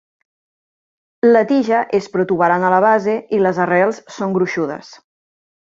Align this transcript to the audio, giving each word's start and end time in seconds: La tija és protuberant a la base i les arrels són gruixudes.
La 1.35 1.43
tija 1.51 1.83
és 1.99 2.09
protuberant 2.15 2.67
a 2.71 2.73
la 2.77 2.81
base 2.87 3.15
i 3.39 3.45
les 3.45 3.63
arrels 3.67 4.03
són 4.19 4.37
gruixudes. 4.39 4.95